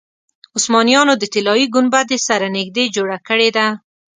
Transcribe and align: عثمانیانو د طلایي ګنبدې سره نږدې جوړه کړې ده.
عثمانیانو 0.57 1.13
د 1.17 1.23
طلایي 1.33 1.65
ګنبدې 1.75 2.17
سره 2.27 2.45
نږدې 2.57 2.85
جوړه 2.95 3.17
کړې 3.27 3.49
ده. 3.57 3.67